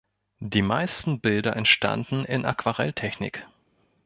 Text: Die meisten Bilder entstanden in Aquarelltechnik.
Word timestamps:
Die 0.39 0.63
meisten 0.63 1.21
Bilder 1.21 1.55
entstanden 1.55 2.25
in 2.25 2.43
Aquarelltechnik. 2.43 3.45